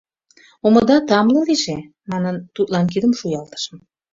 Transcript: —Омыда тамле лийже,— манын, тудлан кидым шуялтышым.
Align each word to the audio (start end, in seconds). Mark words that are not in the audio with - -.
—Омыда 0.65 0.97
тамле 1.09 1.39
лийже,— 1.47 1.77
манын, 2.11 2.35
тудлан 2.55 2.85
кидым 2.93 3.13
шуялтышым. 3.19 3.77